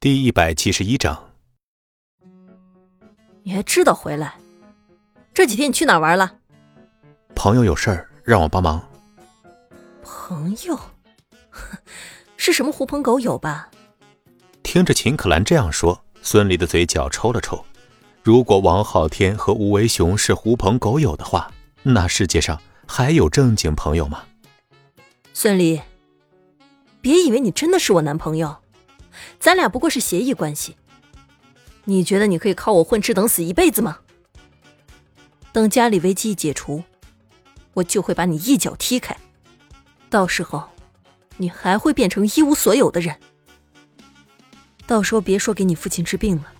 [0.00, 1.32] 第一百七十一章，
[3.42, 4.36] 你还知道回来？
[5.34, 6.36] 这几天你去哪玩了？
[7.34, 8.80] 朋友有事儿让我帮忙。
[10.00, 10.78] 朋友？
[12.38, 13.70] 是什么狐朋狗友吧？
[14.62, 17.64] 听着秦可兰这样说，孙离的嘴角抽了抽。
[18.22, 21.50] 如果王昊天和吴为雄是狐朋狗友的话，
[21.82, 24.22] 那世界上还有正经朋友吗？
[25.32, 25.82] 孙离，
[27.00, 28.58] 别以为你真的是我男朋友，
[29.38, 30.76] 咱俩不过是协议关系。
[31.84, 34.00] 你觉得你可以靠我混吃等死一辈子吗？
[35.52, 36.84] 等家里危机解除，
[37.74, 39.16] 我就会把你一脚踢开，
[40.10, 40.68] 到时候
[41.38, 43.16] 你还会变成一无所有的人。
[44.86, 46.52] 到时候别说给你父亲治病了。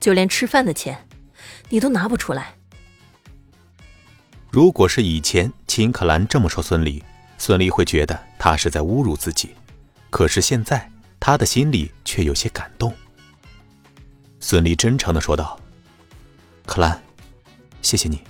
[0.00, 1.06] 就连吃饭的钱，
[1.68, 2.54] 你都拿不出来。
[4.50, 7.02] 如果是以前，秦可兰这么说孙离，
[7.36, 9.50] 孙离会觉得他是在侮辱自己。
[10.10, 12.94] 可是现在，他的心里却有些感动。
[14.40, 15.58] 孙离真诚的说道
[16.64, 17.02] ：“可兰，
[17.82, 18.22] 谢谢你。”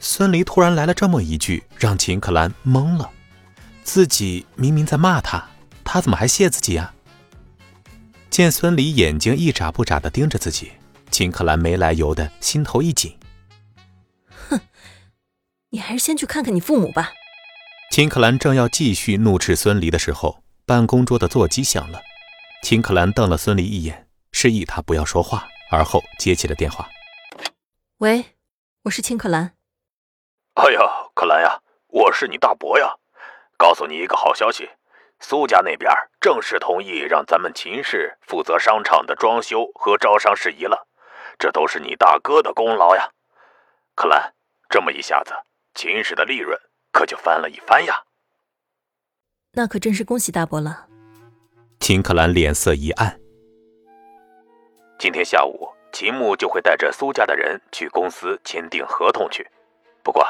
[0.00, 3.10] 孙离突然来了这么一句，让秦可兰懵了。
[3.82, 5.48] 自己明明在骂他，
[5.82, 6.94] 他怎么还谢自己啊？
[8.28, 10.72] 见孙离眼睛一眨不眨的盯着自己，
[11.10, 13.16] 秦可兰没来由的心头一紧。
[14.48, 14.60] 哼，
[15.70, 17.12] 你还是先去看看你父母吧。
[17.90, 22.00] 秦可兰正要继续怒斥孙离的时候，办公桌的座机响了。
[22.62, 26.88] 秦可兰瞪了孙离一眼，示意他不要说话，而后接起了电话。
[27.98, 28.24] 喂，
[28.84, 29.54] 我是秦可兰。
[30.54, 30.80] 哎呀，
[31.14, 32.94] 可兰呀，我是你大伯呀，
[33.58, 34.70] 告诉你一个好消息。
[35.20, 35.90] 苏家那边
[36.20, 40.88] 正式同意让咱们秦氏负责商场的装修和招商事宜了，
[41.38, 43.10] 这都是你大哥的功劳呀！
[43.94, 44.34] 可兰，
[44.68, 45.34] 这么一下子，
[45.74, 46.58] 秦氏的利润
[46.90, 48.04] 可就翻了一番呀！
[49.54, 50.86] 那可真是恭喜大伯了。
[51.80, 53.18] 秦可兰脸色一暗。
[54.98, 59.46] 今天下午，秦牧就会带着苏家的人去公司签订合同去。
[60.02, 60.26] 不过，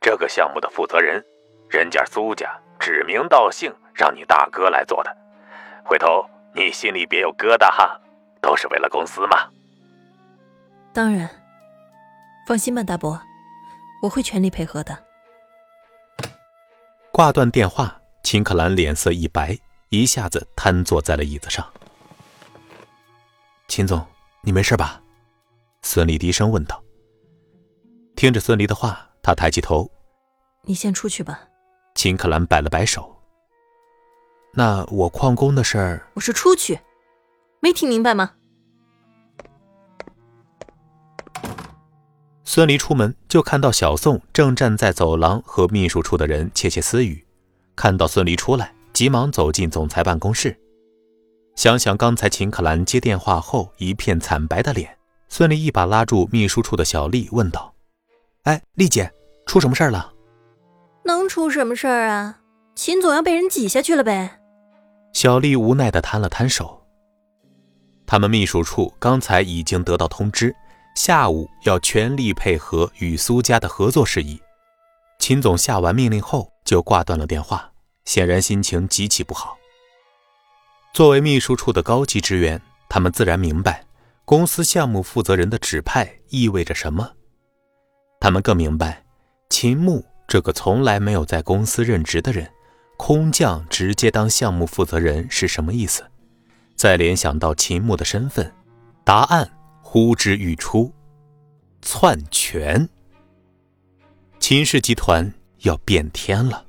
[0.00, 1.24] 这个项目的负责人，
[1.68, 3.72] 人家苏家指名道姓。
[3.94, 5.14] 让你大哥来做的，
[5.84, 8.00] 回头你心里别有疙瘩哈，
[8.40, 9.50] 都是为了公司嘛。
[10.94, 11.28] 当然，
[12.48, 13.20] 放心吧，大伯，
[14.02, 14.98] 我会全力配合的。
[17.12, 19.58] 挂断电话，秦可兰脸色一白，
[19.90, 21.66] 一下子瘫坐在了椅子上。
[23.68, 24.04] 秦总，
[24.42, 25.02] 你没事吧？
[25.82, 26.82] 孙俪低声问道。
[28.14, 29.90] 听着孙俪的话，他抬起头
[30.62, 31.48] ：“你先出去吧。”
[31.94, 33.20] 秦可兰摆了摆手。
[34.54, 36.78] 那我旷工的事儿，我是出去，
[37.60, 38.34] 没听明白吗？
[42.44, 47.21] 孙离出门就看到小宋正站在走廊和秘书处的人窃窃私语，
[47.74, 50.56] 看到孙离出来，急忙走进总裁办公室。
[51.56, 54.96] 想想刚才秦可兰接电话后一片惨白的脸，
[55.28, 57.74] 孙离一把拉住秘书处的小丽，问道
[58.44, 59.10] ：“哎，丽姐，
[59.46, 60.12] 出什么事儿了
[61.04, 62.38] ？”“能出什么事儿啊？
[62.74, 64.40] 秦总要被人挤下去了呗。”
[65.12, 66.82] 小丽无奈地摊了摊手。
[68.06, 70.54] 他们秘书处刚才已经得到通知，
[70.94, 74.38] 下午要全力配合与苏家的合作事宜。
[75.18, 77.70] 秦总下完命令后就挂断了电话，
[78.06, 79.58] 显然心情极其不好。
[80.94, 83.84] 作为秘书处的高级职员，他们自然明白
[84.24, 87.12] 公司项目负责人的指派意味着什么。
[88.18, 89.04] 他们更明白，
[89.50, 92.50] 秦牧这个从来没有在公司任职的人。
[92.96, 96.02] 空降直接当项目负责人是什么意思？
[96.74, 98.50] 再联想到秦牧的身份，
[99.04, 99.46] 答案
[99.82, 100.90] 呼之欲出：
[101.82, 102.88] 篡权。
[104.40, 105.30] 秦氏集团
[105.62, 106.66] 要变天了。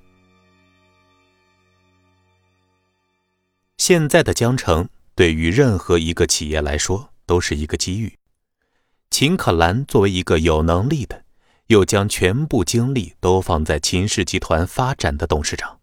[3.77, 8.17] 现在的江城对于任何一个企业来说都是一个机遇。
[9.09, 11.25] 秦可兰作为一个有能力的，
[11.67, 15.79] 又将全部精力都放在秦氏集团发展的董事长。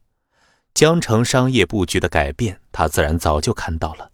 [0.75, 4.11] 江城商业布局的改变，他自然早就看到了。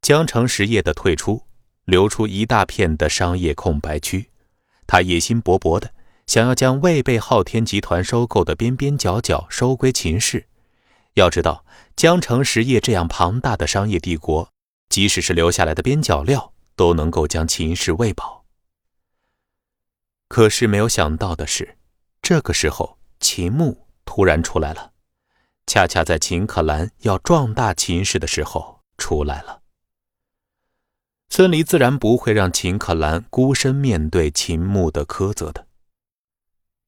[0.00, 1.42] 江城实业的退出，
[1.84, 4.30] 留出一大片的商业空白区。
[4.86, 5.92] 他野心勃勃的
[6.28, 10.46] 想要将未被昊天集团收购的边边角角收归秦氏。
[11.14, 11.64] 要知道，
[11.96, 14.52] 江城实业这样庞大的商业帝国，
[14.90, 18.44] 即使是留下来的边角料，都能够将秦氏喂饱。
[20.28, 21.78] 可是没有想到的是，
[22.20, 24.92] 这个时候秦牧突然出来了。
[25.66, 29.62] 恰恰在秦可兰要壮大秦氏的时候出来了。
[31.30, 35.66] 孙离自然不会让秦可兰孤身面对秦牧的苛责的，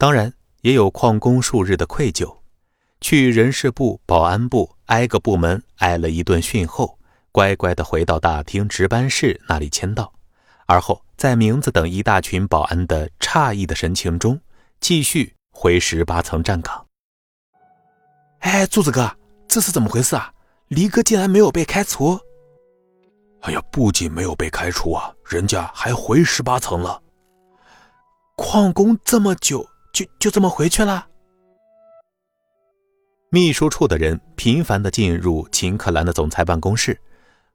[0.00, 0.32] 当然
[0.62, 2.38] 也有旷工数日的愧疚。
[3.02, 6.98] 去人事部、保安部挨个部门挨了一顿训后，
[7.30, 10.10] 乖乖的回到大厅值班室那里签到，
[10.64, 14.40] 而后在名字等一大群保安的诧异的神情中，
[14.80, 16.86] 继续回十八层站岗。
[18.38, 19.14] 哎，柱子哥，
[19.46, 20.32] 这是怎么回事啊？
[20.68, 22.18] 离哥竟然没有被开除？
[23.42, 27.02] 哎呀，不仅没有被开除啊，人家还回十八层了。
[28.38, 31.06] 旷工这么久，就就这么回去了？
[33.30, 36.98] 秘书处的人频繁的进入秦可兰的总裁办公室，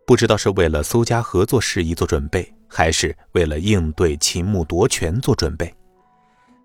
[0.07, 5.73] 不知道是为了苏家合作事宜做准备，还是为了应对秦牧夺权做准备。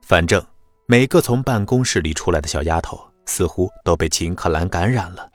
[0.02, 0.44] 反正
[0.86, 3.00] 每个从办公室里出来的小丫头。
[3.26, 5.30] 似乎都被秦可兰感染了，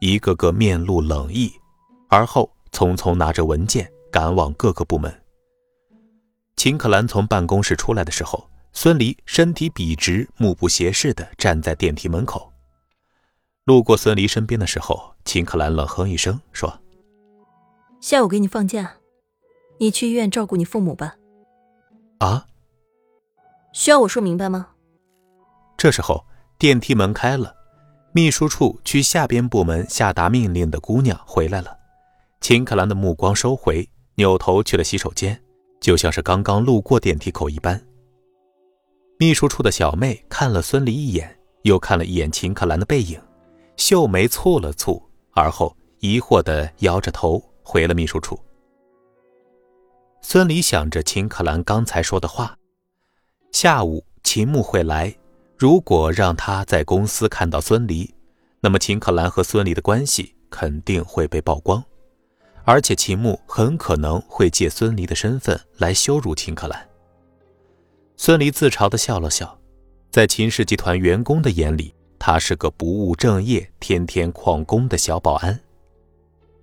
[0.00, 1.52] 一个个面露冷意，
[2.08, 5.14] 而后匆匆拿着文件赶往各个部门。
[6.56, 12.52] 秦可兰从办公室出来的时候，孙离身体笔直、目不斜视地站在电梯门口。
[13.64, 16.80] 路过孙离身边的时候，秦可兰冷哼一声说
[18.00, 18.94] ：“下午给你放假，
[19.78, 21.16] 你去医院照顾你父母吧。”
[22.18, 22.46] 啊？
[23.72, 24.68] 需要我说明白吗？
[25.76, 26.24] 这时候。
[26.60, 27.54] 电梯门开了，
[28.10, 31.78] 秘书处去下边部门下达命令的姑娘回来了。
[32.40, 35.40] 秦可兰的目光收回，扭头去了洗手间，
[35.80, 37.80] 就像是刚刚路过电梯口一般。
[39.20, 43.20] 秘书处的小妹看了孙离一眼，又看了一眼秦可兰的背影，
[43.76, 48.38] 秀眉蹙了蹙，而后疑惑地摇着头回了秘书处。
[50.22, 52.56] 孙离想着秦可兰刚才说的话，
[53.50, 55.12] 下午秦牧会来。
[55.56, 58.14] 如果让他在公司看到孙离，
[58.60, 61.82] 那么秦可兰和孙离的关系肯定会被曝光，
[62.62, 66.87] 而且秦牧很可能会借孙离的身份来羞辱秦可兰。
[68.20, 69.56] 孙离自嘲地笑了笑，
[70.10, 75.58] 在秦氏集团员工的眼里，他是个不务正业、天天旷工的小保安。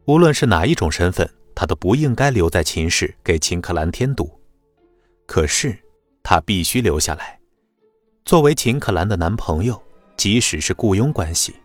[0.03, 4.29] 无论是哪一种身份，他都不应该留在秦氏给秦可兰添堵。
[5.25, 5.75] 可是
[6.21, 7.39] 他必须留下来。
[8.25, 9.81] 作为秦可兰的男朋友，
[10.17, 11.55] 即使是雇佣关系，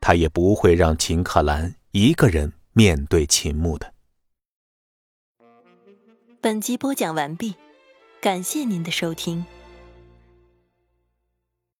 [0.00, 3.92] 他也不会让秦可兰一个人面对秦牧的。
[6.40, 7.56] 本集播讲完毕，
[8.20, 9.46] 感谢您的收听。